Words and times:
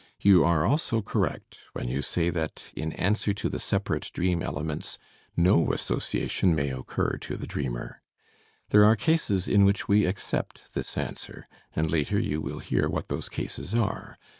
You 0.19 0.43
are 0.43 0.65
also 0.65 1.03
correct 1.03 1.59
when 1.73 1.87
you 1.87 2.01
say 2.01 2.31
that 2.31 2.71
in 2.75 2.91
answer 2.93 3.35
to 3.35 3.47
the 3.49 3.59
separate 3.59 4.09
dream 4.15 4.41
elements 4.41 4.97
no 5.37 5.71
association 5.73 6.55
may 6.55 6.71
occur 6.71 7.17
to 7.21 7.35
the 7.37 7.45
dreamer. 7.45 8.01
There 8.69 8.83
are 8.83 8.95
cases 8.95 9.47
in 9.47 9.63
which 9.63 9.87
we 9.87 10.05
accept 10.07 10.73
this 10.73 10.97
answer, 10.97 11.45
and 11.75 11.91
later 11.91 12.19
you 12.19 12.41
will 12.41 12.57
hear 12.61 12.89
what 12.89 13.09
those 13.09 13.29
cases 13.29 13.75
are. 13.75 14.17